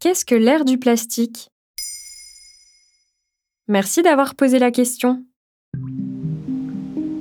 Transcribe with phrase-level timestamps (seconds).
[0.00, 1.50] Qu'est-ce que l'ère du plastique?
[3.68, 5.26] Merci d'avoir posé la question.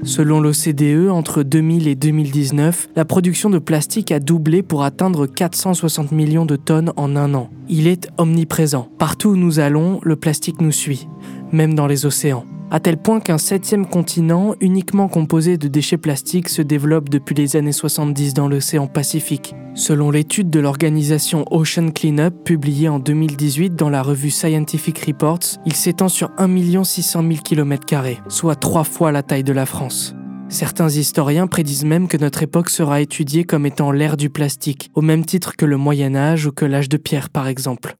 [0.04, 6.14] Selon l'OCDE, entre 2000 et 2019, la production de plastique a doublé pour atteindre 460
[6.14, 7.50] millions de tonnes en un an.
[7.68, 8.88] Il est omniprésent.
[8.98, 11.10] Partout où nous allons, le plastique nous suit,
[11.52, 16.50] même dans les océans à tel point qu'un septième continent, uniquement composé de déchets plastiques,
[16.50, 19.56] se développe depuis les années 70 dans l'océan Pacifique.
[19.74, 25.76] Selon l'étude de l'organisation Ocean Cleanup publiée en 2018 dans la revue Scientific Reports, il
[25.76, 27.86] s'étend sur 1 600 000 km,
[28.28, 30.16] soit trois fois la taille de la France.
[30.50, 35.02] Certains historiens prédisent même que notre époque sera étudiée comme étant l'ère du plastique, au
[35.02, 37.96] même titre que le Moyen Âge ou que l'âge de pierre par exemple.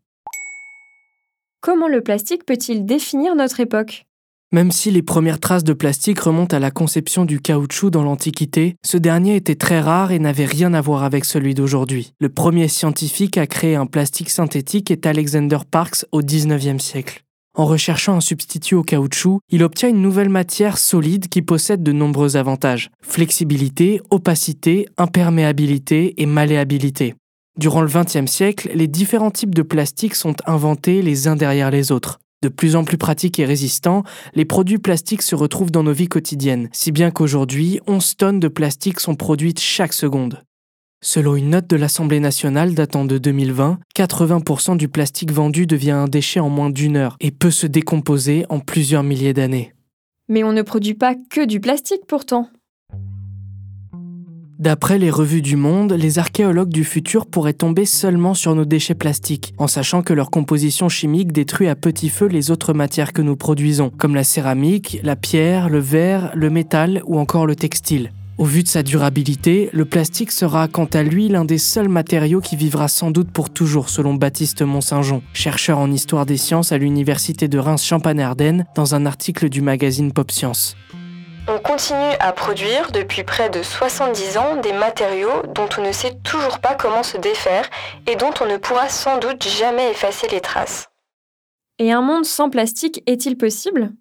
[1.62, 4.06] Comment le plastique peut-il définir notre époque?
[4.52, 8.76] Même si les premières traces de plastique remontent à la conception du caoutchouc dans l'Antiquité,
[8.84, 12.14] ce dernier était très rare et n'avait rien à voir avec celui d'aujourd'hui.
[12.20, 17.24] Le premier scientifique à créer un plastique synthétique est Alexander Parkes au XIXe siècle.
[17.56, 21.92] En recherchant un substitut au caoutchouc, il obtient une nouvelle matière solide qui possède de
[21.92, 22.90] nombreux avantages.
[23.02, 27.16] Flexibilité, opacité, imperméabilité et malléabilité.
[27.58, 31.92] Durant le XXe siècle, les différents types de plastique sont inventés les uns derrière les
[31.92, 32.20] autres.
[32.42, 36.08] De plus en plus pratiques et résistants, les produits plastiques se retrouvent dans nos vies
[36.08, 40.44] quotidiennes, si bien qu'aujourd'hui, 11 tonnes de plastique sont produites chaque seconde.
[41.02, 46.08] Selon une note de l'Assemblée nationale datant de 2020, 80% du plastique vendu devient un
[46.08, 49.74] déchet en moins d'une heure et peut se décomposer en plusieurs milliers d'années.
[50.30, 52.50] Mais on ne produit pas que du plastique pourtant.
[54.60, 58.94] D'après les revues du monde, les archéologues du futur pourraient tomber seulement sur nos déchets
[58.94, 63.22] plastiques, en sachant que leur composition chimique détruit à petit feu les autres matières que
[63.22, 68.12] nous produisons, comme la céramique, la pierre, le verre, le métal ou encore le textile.
[68.38, 72.42] Au vu de sa durabilité, le plastique sera quant à lui l'un des seuls matériaux
[72.42, 76.78] qui vivra sans doute pour toujours selon Baptiste Mont-Saint-Jean, chercheur en histoire des sciences à
[76.78, 80.76] l'université de Reims-Champagne-Ardenne dans un article du magazine Pop Science.
[81.52, 86.14] On continue à produire depuis près de 70 ans des matériaux dont on ne sait
[86.24, 87.68] toujours pas comment se défaire
[88.06, 90.90] et dont on ne pourra sans doute jamais effacer les traces.
[91.80, 93.92] Et un monde sans plastique est-il possible?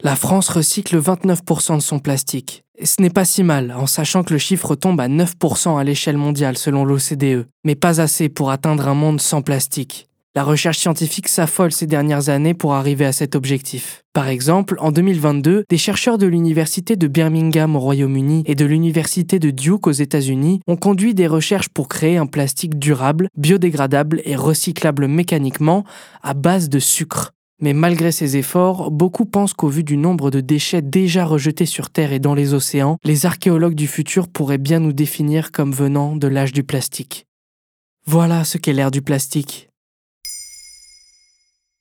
[0.00, 2.64] La France recycle 29% de son plastique.
[2.78, 5.84] Et ce n'est pas si mal, en sachant que le chiffre tombe à 9% à
[5.84, 10.09] l'échelle mondiale selon l'OCDE, mais pas assez pour atteindre un monde sans plastique.
[10.36, 14.04] La recherche scientifique s'affole ces dernières années pour arriver à cet objectif.
[14.12, 19.40] Par exemple, en 2022, des chercheurs de l'Université de Birmingham au Royaume-Uni et de l'Université
[19.40, 24.36] de Duke aux États-Unis ont conduit des recherches pour créer un plastique durable, biodégradable et
[24.36, 25.82] recyclable mécaniquement
[26.22, 27.32] à base de sucre.
[27.60, 31.90] Mais malgré ces efforts, beaucoup pensent qu'au vu du nombre de déchets déjà rejetés sur
[31.90, 36.14] Terre et dans les océans, les archéologues du futur pourraient bien nous définir comme venant
[36.14, 37.26] de l'âge du plastique.
[38.06, 39.69] Voilà ce qu'est l'ère du plastique.